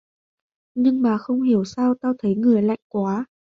[0.75, 3.25] Nhưng mà không hiểu sao tao thấy người lạnh quá